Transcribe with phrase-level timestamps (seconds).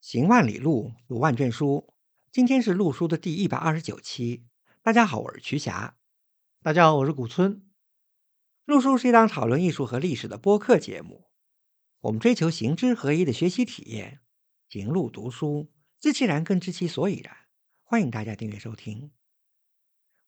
[0.00, 1.92] 行万里路，读万卷书。
[2.32, 4.46] 今天是陆书的第一百二十九期。
[4.80, 5.98] 大家好，我是瞿霞。
[6.62, 7.68] 大家好，我是古村。
[8.64, 11.26] 陆书是一档讨论艺术和历史的播客节目。
[12.00, 14.20] 我们追求行知合一的学习体验，
[14.70, 15.70] 行路读书，
[16.00, 17.36] 知其然更知其所以然。
[17.82, 19.10] 欢迎大家订阅收听。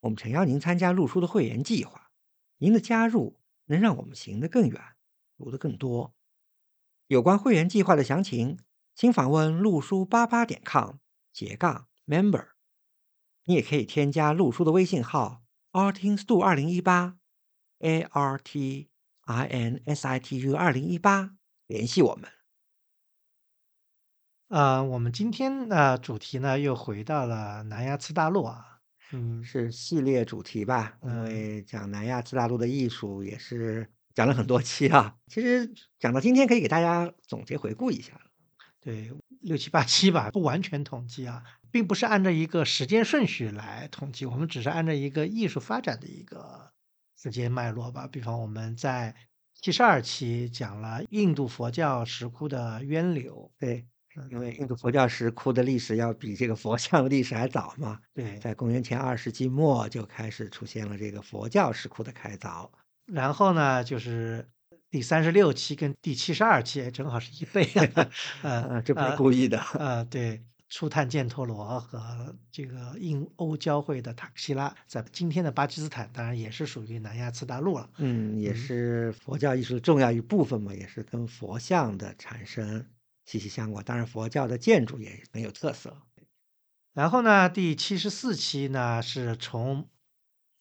[0.00, 2.11] 我们诚邀您参加陆书的会员计划，
[2.59, 4.82] 您的加入能让我们行得更远，
[5.39, 6.14] 读得更多。
[7.07, 8.59] 有关会员计划的详情。
[9.03, 10.98] 请访问陆书八八点 com
[11.33, 12.51] 斜杠 member，
[13.47, 17.16] 你也可以添加陆书的微信号 artinstu 二零一八
[17.80, 18.91] a r t
[19.24, 21.33] i n s i t u 二零一八
[21.66, 22.30] 联系我们。
[24.46, 30.96] 呃，我们今天的主题呢又回到了南亚次大陆啊，嗯，是系列主题吧？
[31.02, 35.16] 因为讲南亚次大陆的艺术也是讲了很多期啊。
[35.27, 38.21] 其实讲到今天，可以给大家总结回顾一下。
[38.84, 46.73] 对，六七八七吧，不完全统计啊，并不是按照一个时间顺序来统计，我们只是按照一个艺术发展的一个
[47.16, 48.09] 时间脉络吧。
[48.09, 49.15] 比方我们在
[49.54, 53.87] 七十二期讲了印度佛教石窟的渊流，对，
[54.32, 62.68] 因为印度佛教石窟的历史要比这个佛像的历史还早嘛，对，在公元前二世纪末就开始出现了这个佛教石窟的开凿，
[63.07, 64.48] 然后呢，就是。
[64.93, 67.65] 第三十六期跟第七十二期正好是一倍
[67.97, 68.10] 啊！
[68.43, 69.59] 呃，这不是故意的。
[69.78, 77.88] 呃，对，初探犍陀罗和这个印欧交汇的塔克西拉，在今天的巴基斯坦，当然也是属于南亚次大陆了。
[77.97, 82.84] 嗯，也是佛教艺术的重要一部分嘛，也是跟佛像的产生
[83.25, 83.82] 息息相关。
[83.82, 85.97] 当然，佛教的建筑也很有特色。
[86.93, 89.88] 然后呢，第七十四期呢，是从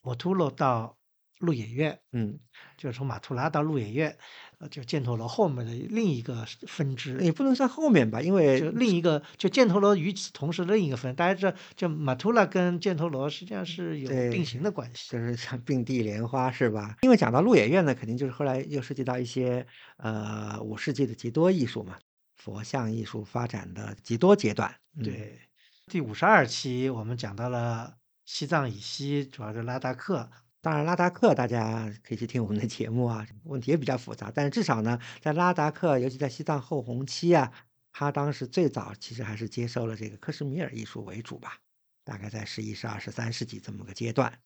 [0.02, 0.96] 摩图罗到。
[1.42, 2.40] 鹿野苑，嗯，
[2.78, 4.16] 就是从马图拉到鹿野苑，
[4.60, 16.98] 呃，就箭头罗后面的另一个分支，也不能算后面吧，因为就另一个，就箭头罗与此同时另一个分，大家知道，就马图拉跟箭头罗实际上是有并行的关系，就是像并蒂莲花是吧？
[17.02, 19.66] 因为讲到鹿野苑呢，肯定就是后来又涉及到一些
[19.98, 21.98] 呃五世纪的极多艺术嘛，
[22.38, 24.72] 佛像艺术发展的极多阶段。
[25.04, 25.40] 对，
[25.88, 30.30] 第五十二期我们讲到了西藏以西，主要是拉达克。
[30.64, 34.32] 当然，拉达克大家可以去听我们的节目啊，问题也比较复杂。
[34.34, 37.52] 但是至少呢，在拉达克，尤其在西藏后红期啊，
[37.92, 41.58] 他当时最早其实还是接受了这个克什米尔艺术为主吧，
[42.06, 44.38] 大概在十一、十二、十三世纪这么个阶段。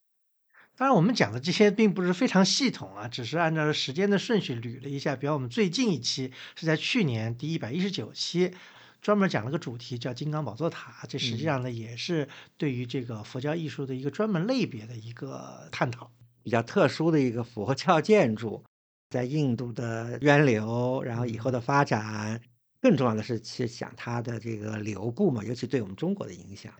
[0.74, 5.16] 当然，我们讲的这些并不是非常系统啊，只是按照时间的顺序捋了一下。
[5.16, 8.54] 比如我们最近一期是在去年第一百一十九期。
[9.06, 16.10] 专门讲了个主题叫金刚宝座塔，这实际上呢也是对于这个佛教艺术的一个专门类别的一个探讨，
[16.42, 18.64] 比较特殊的一个佛教建筑，
[19.10, 22.42] 在印度的源流，然后以后的发展，
[22.80, 26.74] 更重要的是去讲它的这个流布嘛，尤其对我们中国的影响。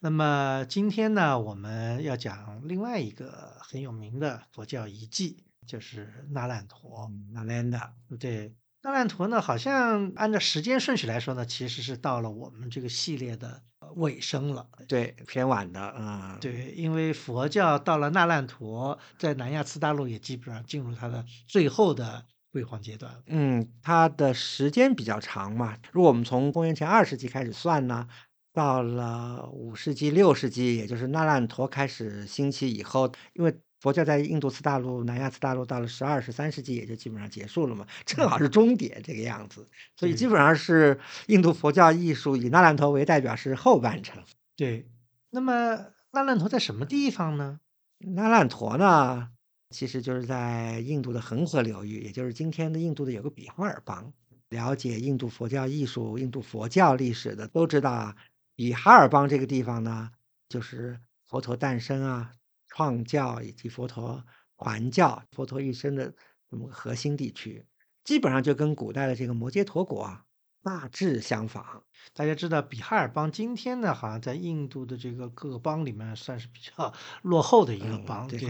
[0.00, 8.52] 那么今天呢，我们要讲另外一个很有名的佛教遗迹，就是那烂陀，那烂的，对。
[8.84, 9.40] 那烂陀呢？
[9.40, 13.62] 好像按照时间顺序来说呢，其实是到了我们这个系列的
[13.96, 14.68] 尾声了。
[14.86, 16.36] 对，偏晚的啊。
[16.38, 23.10] 对，因为佛教到了那烂陀，在南亚次大陆也基本上进入它的最后的辉煌阶段。
[23.28, 25.78] 嗯，它的时间比较长嘛。
[25.90, 28.06] 如果我们从公元前二世纪开始算呢，
[28.52, 33.58] 到了五世纪、六世纪，也就是那烂陀开始兴起以后，因为。
[33.84, 44.22] 佛教在印度次大陆、南亚次大陆到了十二、十三世纪也就基本上结束了嘛，正好是终点这个样子，所以基本上是印度佛教艺术以那烂陀为代表是后半程。
[44.56, 44.88] 对，
[45.28, 47.60] 那么那烂陀在什么地方呢？
[47.98, 49.28] 那烂陀呢，
[49.68, 54.14] 其实就是在印度的恒河流域，也就是今天的印度的有个比哈尔邦。
[54.48, 58.16] 了解印度佛教艺术、印度佛教历史的都知道啊，
[58.56, 60.10] 比哈尔邦这个地方呢，
[60.48, 62.32] 就是佛陀诞生啊。
[62.76, 64.20] 创教以及佛陀
[64.58, 66.12] 传教、佛陀一生的
[66.50, 67.64] 这么个核心地区，
[68.02, 70.24] 基本上就跟古代的这个摩揭陀国啊
[70.60, 71.84] 大致相仿。
[72.12, 76.92] 大家知道，比哈尔邦今天呢，好像在印度的这个各个邦里面算是比较
[77.22, 78.26] 落后的一个邦。
[78.26, 78.40] 对，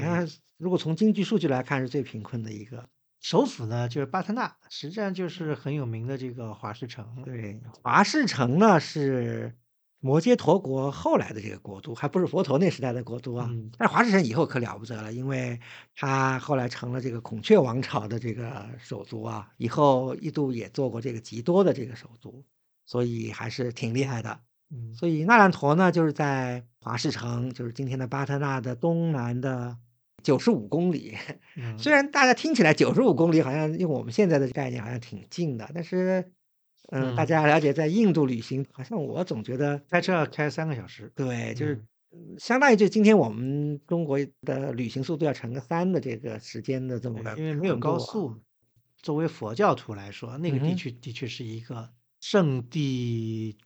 [0.56, 2.88] 如果从经济数据来看，是最贫困的一个。
[3.20, 7.22] 首府呢就是巴特纳，实际上就是很有名的这个华氏城。
[7.26, 9.54] 对，华氏城呢是。
[10.04, 13.50] 摩揭陀国后来的这个国都，还不是佛陀那时代的国都啊。
[13.78, 15.58] 但是华士城以后可了不得了，因为
[15.96, 19.48] 他后来成了这个孔雀王朝的这个首都啊。
[19.56, 22.44] 以后一度也做过这个极多的这个首都，
[22.84, 24.38] 所以还是挺厉害的。
[24.94, 29.78] 所以那烂陀呢，就是在华士城，就是今天的巴特纳的东南的
[30.22, 31.14] 九十五公里。
[31.80, 36.30] 虽然大家听起来九十五公里好像用我们现在的概念好像挺近的，但是。
[36.90, 37.26] 嗯，大嗯。
[37.26, 41.10] 家了解在印度旅行，好像我总觉得开车要开三个小时。
[41.14, 41.84] 对，就是
[42.38, 47.76] 相当于就今天我们中国的旅行速度要乘个三的这个时间的这么对，个因为没有。
[47.78, 48.34] 高速。
[49.02, 50.74] 作为佛教徒来说，那个地。
[50.74, 51.90] 区的确是一个
[52.20, 53.56] 圣地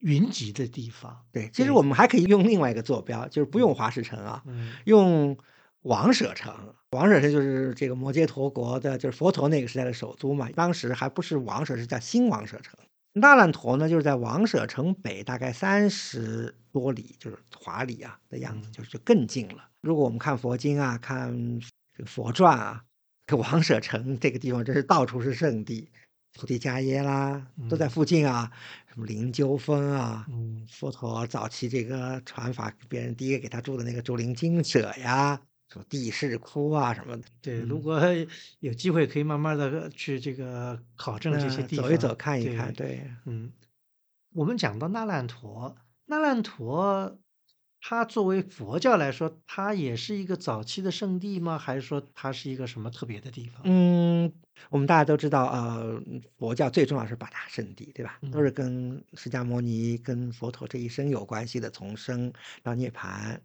[0.00, 1.72] 云集的地方，对，其实。
[1.72, 4.72] 我们还可以用另外一个坐标，就是不用华氏城啊，嗯。
[4.84, 5.36] 用
[5.82, 6.74] 王舍城。
[6.90, 12.78] 王舍城就是这个摩揭陀国的就是佛陀那个时代的首都嘛，当时还不是王舍，是叫新王舍城。
[13.14, 18.72] 那烂陀呢，就是在王舍城北大概三十多里，就是华里啊的样子，嗯。
[18.72, 19.68] 就是就更近了。
[19.82, 21.60] 如果我们看佛经啊，看
[21.94, 22.84] 这个佛传啊，
[23.26, 25.90] 这王舍城这个地方真是到处是圣地，
[26.38, 27.90] 菩提伽耶啦，都在嗯。
[27.90, 28.50] 附近啊，
[28.92, 30.66] 什么灵鹫峰啊，嗯。
[30.70, 35.38] 佛陀早期这个传法，别人第一个给他住的那个竹林精舍呀，
[35.72, 37.82] 什么地势窟啊什么的，对，如嗯。
[37.82, 38.00] 果
[38.60, 41.88] 有机会可以慢慢的去这个考证这些嗯，地方。
[41.88, 43.10] 走一走看一看，对，对。
[43.26, 43.52] 嗯。
[44.34, 45.76] 我们讲到那烂陀，
[46.06, 47.18] 那烂陀
[47.80, 51.58] 它作为佛教来说，它也是一个早期的圣地吗？
[51.58, 53.62] 还是说它是一个什么特别的地方？
[53.64, 54.32] 嗯，
[54.70, 56.02] 我们大家都知道，呃，
[56.36, 58.18] 佛教最重要是八大圣地，对吧？
[58.30, 58.52] 都是嗯。
[58.52, 62.32] 跟释迦牟尼、跟佛陀这一生有关系的，从生
[62.62, 63.38] 到涅槃。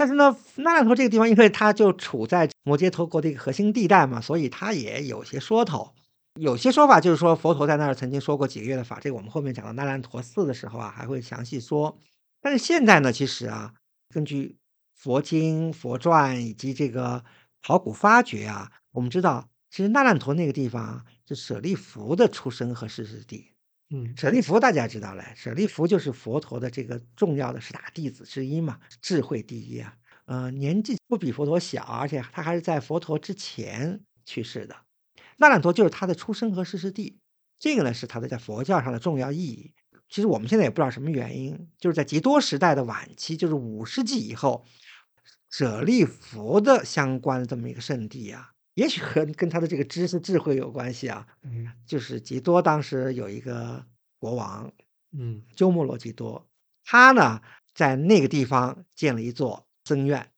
[0.00, 5.92] 但是呢，那烂陀这个地方，因为它就处在摩揭陀国的一个核心地带嘛，所以它也有些说头。
[6.40, 11.98] 有些说法就是说佛陀在那儿曾经说过几个月的法，这个我们后面讲到那烂陀寺的时候啊，还会详细说。
[12.40, 13.74] 但是现在呢，其实啊，
[14.08, 14.56] 根据
[14.94, 17.22] 佛经、佛传以及这个
[17.62, 23.49] 考古发掘啊，我们知道，其实那烂陀那个地方，是舍利弗的出生和逝世地。
[23.90, 24.14] 嗯。
[24.16, 29.96] 舍利弗大家知道嘞，舍利弗就是佛陀的这个重要的十大弟子之一嘛，智慧第一啊。
[30.26, 34.76] 呃，年纪不比佛陀小，而且他还是在佛陀之前去世的。
[35.38, 37.18] 那烂陀就是他的出生和逝世地，
[37.58, 39.72] 这个呢，是他的在佛教上的重要意义。
[40.08, 44.64] 其实我们现在也不知道什么原因，就是在笈多时代的晚期，就是5世纪以后，
[45.50, 51.26] 舍利弗的相关的这么一个圣地啊，也许和跟他的这个知识智慧有关系啊。
[51.42, 51.66] 嗯。
[51.86, 53.84] 就是笈多当时有一个
[54.18, 54.72] 国王，
[55.12, 55.42] 嗯。
[55.54, 56.48] 鸠摩罗笈多，
[56.84, 57.40] 他呢，
[57.74, 60.30] 在那个地方建了一座僧院，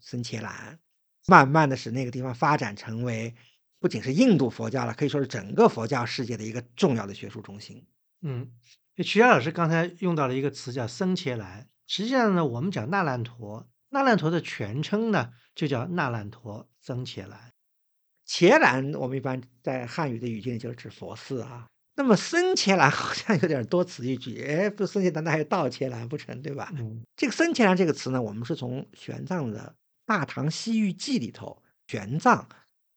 [0.00, 0.78] 僧伽蓝，
[1.26, 3.34] 慢慢的使那个地方发展成为
[3.78, 7.86] 不仅是印度佛教了，可以说是整个佛教世界的一个重要的学术中心。
[8.22, 8.50] 嗯，
[8.96, 17.52] 徐佳老师刚才用到了一个词叫僧伽蓝，实际上呢，我们讲那烂陀，那烂陀的全称呢，就叫那烂陀僧伽蓝。
[18.28, 21.66] 伽蓝我们一般在汉语的语境里就是指佛寺啊，
[21.96, 26.70] 那么僧伽蓝 好像有点多此一举，哎，不僧伽蓝那还有道伽蓝不成，对吧？
[26.76, 27.02] 嗯。
[27.16, 29.58] 这个僧伽蓝这个词呢，我们是从玄奘的
[30.04, 32.44] 《大唐西域记》里头，玄奘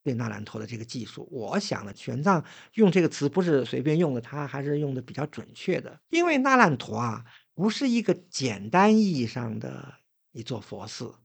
[0.04, 2.44] 对那兰陀的这个记述，我想呢，玄奘
[2.74, 5.98] 用这个词不是随便用的，他还是用的比较准确的。
[6.10, 7.24] 因为那烂陀啊，
[7.56, 9.94] 不是一个简单意义上的
[10.34, 11.16] 一座佛寺，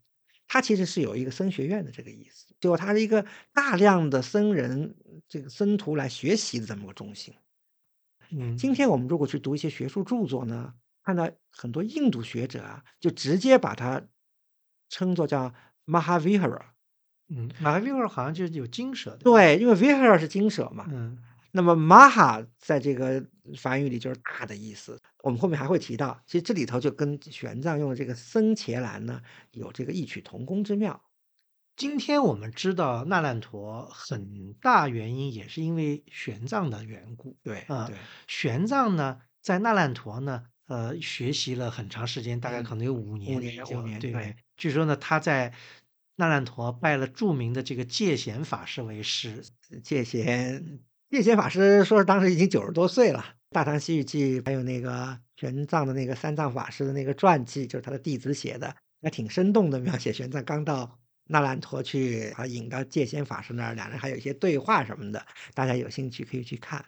[0.46, 4.94] 它其实是有一个僧学院的这个意思，就它是一个大量的僧人，
[5.28, 7.34] 这个僧徒来学习的这么个中心。
[8.30, 8.56] 嗯。
[8.56, 14.02] 今天我们如果去读一些学术著作呢，看到很多印度学者啊，就直接把它
[14.88, 15.52] 称作叫
[15.86, 16.62] Mahavihara。
[17.28, 19.18] 嗯，Mahavihara 好像就是有精舍的。
[19.18, 20.86] 对，因为 Vihara 是精舍嘛。
[20.90, 21.18] 嗯。
[21.52, 23.24] 那么 Maha 在这个
[23.56, 31.02] 梵语里就是大的意思，我们后面还会提到，其实这里头就跟玄奘用的这个僧伽蓝呢，有这个异曲同工之妙。
[31.76, 37.36] 今天我们知道那烂陀很大原因也是因为玄奘的缘故。
[37.42, 37.94] 对，啊，对。
[38.26, 44.10] 玄奘呢，在那烂陀呢，呃，学习了很长时间，大概嗯，可能有5 5年年左右，5年，对。
[44.10, 44.36] 对。
[44.56, 45.52] 据说呢，他在
[46.14, 49.44] 那烂陀拜了著名的这个戒贤法师为师。
[49.82, 50.80] 戒贤
[51.10, 66.84] 戒贤法师说是当时已经九十多岁了，《大唐西域记》还有那个玄奘的那个三藏法师的那个传记，就是他的弟子写的，还挺生动的描写玄奘刚到纳兰陀去，啊，引到戒贤法师那儿，两人还有一些对话什么的，大家有兴趣可以去看。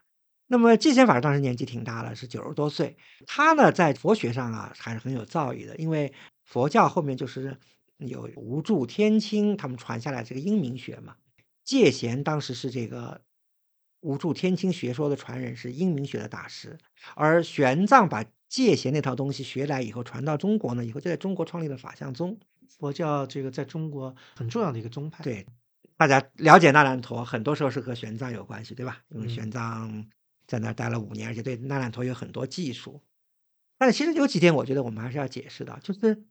[0.47, 6.13] 那么戒贤法师当时年纪挺大了，是90多岁，他呢，在佛学上啊，还是很有造诣的，因为
[6.45, 7.59] 佛教后面就是
[7.99, 11.17] 有无著天亲他们传下来这个英明学嘛，
[11.65, 13.21] 戒贤当时是这个
[14.01, 16.79] 无著天亲学说的传人，是英明学的大师。
[17.15, 22.39] 而玄奘把戒贤那套东西学来以后，传到中国呢，以后就在中国创立了法相宗。
[22.69, 25.25] 佛教这个在中国很重要的一个宗派。
[25.25, 25.47] 对，
[25.97, 29.01] 大家了解那烂陀，很多时候是和玄奘有关系，对吧？
[29.09, 29.29] 因为嗯。
[29.29, 30.07] 玄奘
[30.47, 33.03] 在那儿待了五年，而且对那烂陀有很多技术。
[33.77, 36.25] 但是其实有几点我觉得我们还是要解释的，就是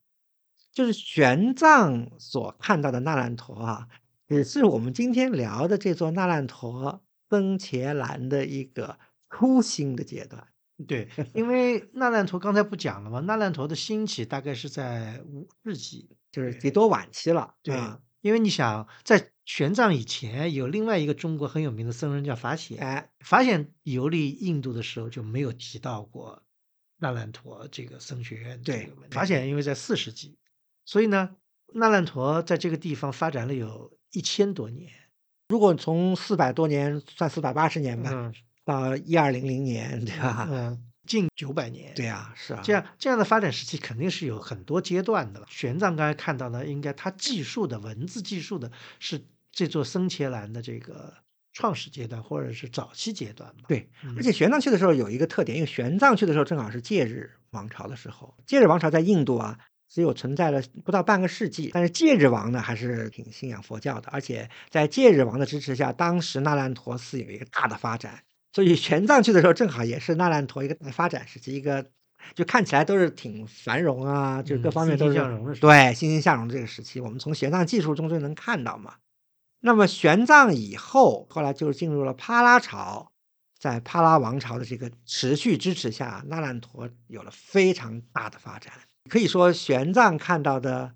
[0.72, 3.88] 就是玄奘所看到的那烂陀啊，
[4.27, 10.48] 也是我们今天聊的这座那烂陀僧伽蓝的一个初心的阶段。
[10.88, 13.20] 对，因为那烂陀刚才不讲了吗？
[13.22, 17.56] 那烂陀的兴起大概是在五世纪，就是得多晚期了。
[17.64, 22.78] 对，啊因为你想，在玄奘以前，有另外一个中国很有名的僧人叫法显。
[22.80, 26.44] 哎，法显游历印度的时候就没有提到过
[26.98, 28.92] 那烂陀这个僧学院对。
[29.12, 30.38] 法显因为在四世纪，
[30.84, 31.36] 所以呢，
[31.74, 34.92] 那烂陀在这个地方发展了有一千多年。
[35.50, 38.34] 如果从四百多年算四百八十年吧，嗯
[38.66, 40.46] 到一二零零年，对吧？
[40.52, 41.94] 嗯，近九百年。
[41.96, 45.48] 对啊，是啊，这样这样的发展时期肯定是有很多阶段的了。
[45.50, 51.14] 玄奘刚才看到呢，应该他记述的文字记述的是这座僧伽蓝的这个
[51.54, 53.64] 创始阶段或者是早期阶段吧。
[53.68, 59.58] 对，嗯而且玄奘去的时候有一个特点，因为玄奘去的时候正好是戒日王朝的时候，戒日王朝在印度啊。
[59.90, 68.22] 只有存在了不到半个世纪，但是戒日王呢还是挺信仰佛教的，而且在戒日王的支持下，当时那烂陀寺有一个大的发展，
[68.58, 71.86] 所以玄奘去的时候正好也是那烂陀一个大发展时期，一个
[72.34, 78.96] 就看起来都是挺繁荣啊，就是各方面都是、对欣欣向荣的这个时期，我们从玄奘技术中就能看到嘛。
[79.60, 83.12] 那么玄奘以后，后来就进入了帕拉朝，
[83.60, 88.74] 在帕拉王朝的这个持续支持下，那烂陀有了非常大的发展。
[89.08, 90.96] 可以说，玄奘看到的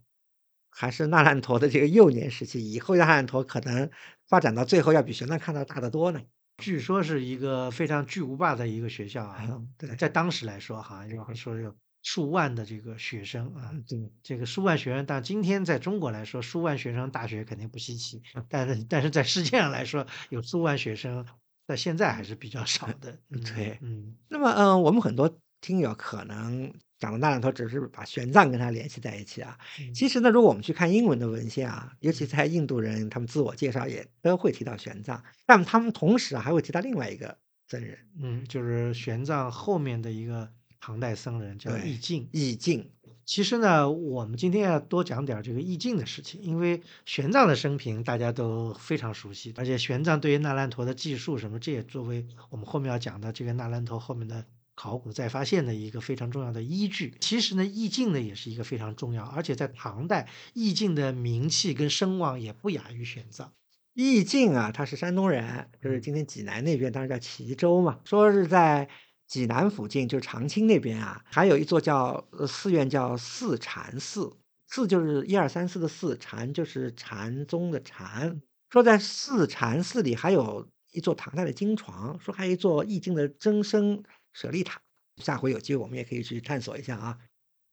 [0.72, 3.92] 还是那烂陀的这个幼年时期，以后那烂陀可能
[4.28, 6.20] 发展到最后要比玄奘看到大得多呢。
[6.62, 9.96] 据说是一个非常巨无霸的一个学校啊嗯，对。
[9.96, 21.26] 在当时来说哈，要说有数万的这个学生啊，对，这个数万学生，但今天在中国来说，数万学生大学肯定不稀奇，但是但是在世界上来说，有数万学生，
[21.68, 23.12] 在现在还是比较少的。
[23.30, 24.18] 嗯对嗯。
[24.30, 29.58] 那么，嗯，我们很多听友可能讲的那烂陀只是把玄奘跟他联系在一起啊。
[29.80, 37.38] 嗯其实呢，如果我们去看英文的文献啊，尤其在印度人他们自我介绍也都会提到玄奘，但他们同时啊还会提到另外一个
[37.68, 40.50] 僧人嗯，就是玄奘后面的一个
[40.80, 42.28] 唐代僧人叫对易净。
[42.32, 42.92] 易净。
[43.24, 54.44] 其实呢，我们今天要多讲点儿这个易净的事情，因为玄奘的生平大家都非常熟悉，而且玄奘对于那烂陀的记述什么，这也作为我们后面要讲的这个那烂陀后面的
[54.76, 57.16] 考古再发现的一个非常重要的依据。
[57.20, 63.50] 其实呢，易净呢也是一个非常重要，而且在唐代，易净的名气跟声望也不亚于玄奘。
[63.94, 68.00] 易净啊，他是山东人，就是嗯今天济南那边，当时叫齐州嘛。
[68.06, 68.88] 说是在
[69.28, 74.38] 济南附近，就是长清那边啊，还有一座叫呃寺院叫四禅寺，
[74.68, 78.42] 寺就是一二三四的寺，禅就是禅宗的禅。
[78.70, 84.02] 说在四禅寺里还有一座唐代的经床，说还有一座易经的真身
[84.34, 84.82] 舍利塔。
[85.18, 87.20] 下回有机会我们也可以去探索一下啊。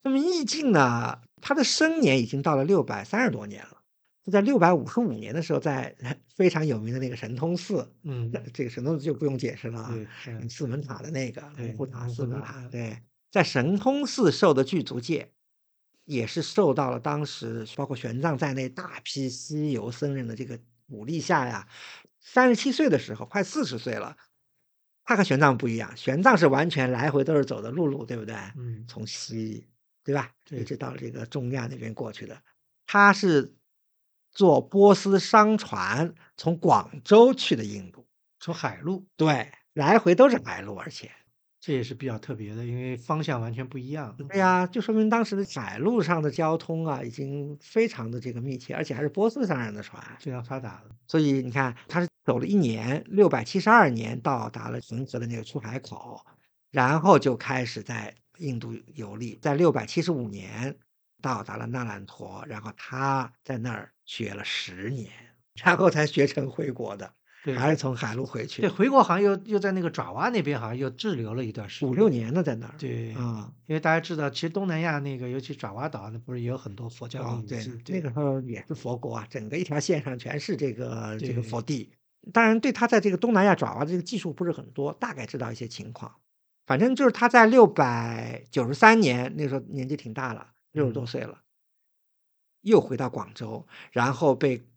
[0.03, 3.77] 那么易净呢，他的生年已经到了六百三十多年了。
[4.25, 5.95] 就在六百五十五年的时候，在
[6.35, 9.95] 非常有名的那个神通寺，嗯，这个神通寺就不用解释了啊，
[10.27, 13.01] 嗯四门塔的那个对龙虎塔、四门塔，对，
[13.31, 15.31] 在神通寺受的具足戒，
[16.05, 21.67] 也是受到了当时包括玄奘在内大批西游僧人的这个鼓励下呀，
[22.19, 24.15] 三十七岁的时候，快四十岁了，
[25.09, 28.35] 他和玄奘不一样，玄奘是完全来回都是走的陆路，对不对？
[28.55, 29.65] 嗯从西，
[30.03, 30.29] 对吧？
[30.45, 32.39] 对一直到这个中亚那边过去的。
[32.85, 33.55] 他是
[34.31, 38.05] 坐波斯商船从广州去的印度，
[38.39, 41.09] 从海路，对，来回都是海路，而且，
[41.59, 44.15] 这也是比较特别的，因为方向完全不一样。
[44.15, 50.95] 对呀，就说明当时的海路上的交通啊，已经非常的这个密切，而且还是波斯商人的船，非常发达了。
[51.07, 56.23] 所以你看，他是走了一年，六百七十二年到达了恒河的那个出海口，
[56.69, 60.77] 然后就开始在印度游历，在六百七十五年
[61.23, 65.09] 到达了那烂陀，然后他在那儿学了十年，
[65.55, 67.11] 然后才学成回国的，
[67.43, 71.89] 对，还是从海路回去对，去，回国好像又又在那个爪哇那边好像又滞留了一段时间。
[71.89, 81.89] 五六年呢，在那儿，对，啊、因为大家知道，其实东南亚那个，尤其爪哇岛，那不是也有很多佛教的哦，对那个时候也是佛国啊，整个一条线上全是这个这个佛地。
[82.33, 86.15] 当然，对他在这个东南亚爪哇的这个技术不是很多，大概知道一些情况。
[86.65, 91.41] 反正就是他在六百九十三年那时候年纪挺大了，六十多嗯岁了，
[92.61, 94.67] 又回到广州，然后被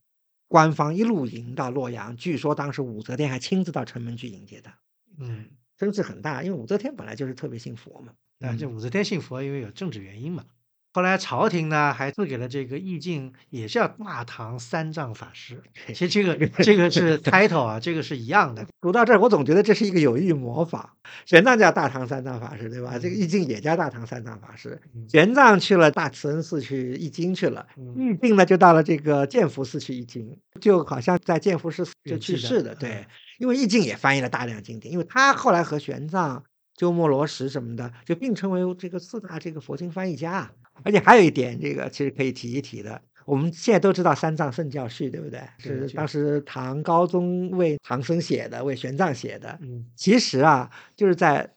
[0.48, 2.16] 官方一路迎到洛阳。
[2.16, 4.78] 据说当时武则天还亲自到城门去迎接他，
[5.18, 8.14] 嗯，声势很大，因为武则天本来就是特别信佛嘛。
[8.40, 10.46] 啊，这武则天信佛，因为有政治原因嘛。
[10.94, 15.62] 后来朝廷呢还赐给了这个意境，也叫大唐三藏法师。
[15.88, 18.66] 其实这个 这个是 title 啊，这个是一样的。
[18.80, 20.90] 读到这儿，我总觉得这是一个有意模仿。
[21.24, 22.98] 玄奘叫大唐三藏法师，对吧？
[22.98, 24.80] 这个意境也叫大唐三藏法师。
[24.94, 32.74] 嗯玄奘去了大慈恩寺去译经去了，嗯易经呢就到了这个建福寺去译经，就好像在建福寺就去世的。
[32.74, 33.06] 对嗯，
[33.38, 36.42] 因为意境也翻译了大量经典，因为他后来和玄奘、
[36.76, 40.50] 鸠摩罗什什么的就并称为这个四大这个佛经翻译家。
[40.84, 45.40] 而且还有一点，这个其实可以提一提的，我们现在都知道三藏圣教序，对不对？
[45.58, 49.58] 是当时唐高宗为唐僧写的，为玄奘写的。
[49.62, 51.54] 嗯，其实啊，就是在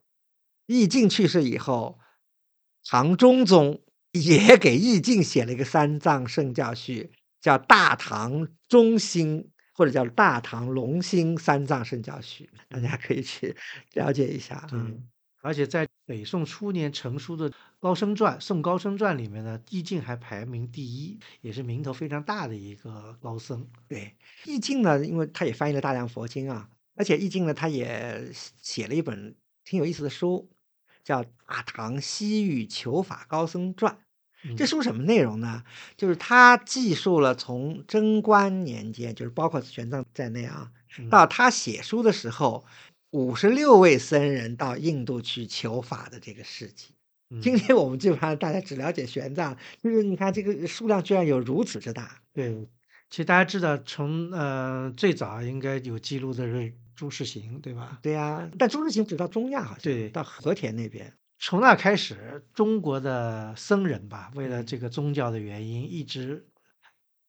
[0.67, 1.99] 易净去世以后，
[2.83, 3.81] 唐中宗
[4.13, 13.55] 也给易净写了一个三藏圣教序，叫《大唐中兴》或者叫《大唐隆兴三藏圣教序》，大家可以去
[13.93, 14.65] 了解一下。
[14.71, 15.07] 嗯。
[15.41, 17.47] 而且在北宋初年成书的
[17.85, 23.67] 《高僧传》《宋高僧传》里面呢，易经还排名第一，也是名头非常大的一个高僧。
[23.87, 24.15] 对，
[24.45, 30.49] 易经呢，因为他也翻译了大量佛经啊，而且易经呢，他也写了一本挺有意思的书，
[31.03, 33.95] 叫《大唐西域求法高僧传》。
[34.57, 35.63] 这书什么内容呢？
[35.95, 40.71] 就是他记述了从贞观年间，就是包括玄奘在内啊，
[41.11, 42.65] 到他写书的时候。
[43.11, 46.94] 五十六位僧人到印度去求法的这个事迹，
[47.41, 52.21] 今天我们基本上大家只了解玄奘，就是你看这个数量居然有如此之大。
[52.33, 52.67] 对，
[53.09, 57.99] 其实大家知道，从呃最早应该有记录的是朱士行，对吧？
[58.01, 61.13] 对呀，但朱士行只到中亚，好像对，到和田那边。
[61.39, 66.47] 从那开始，中国的僧人吧，为了这个宗教的原因，一直。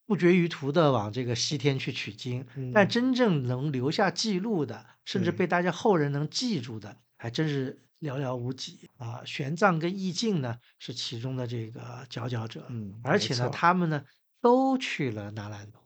[0.08, 9.22] 不绝于途的往这个西天去取经，但真正能留下记录的，甚至被大家后人能记住的，还真是寥寥无几啊。
[9.24, 14.02] 玄奘跟易净呢，是其中的这个佼佼者，嗯，而且呢，他们呢
[14.40, 15.85] 都去了那兰陀。